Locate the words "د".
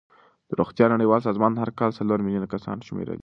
0.49-0.51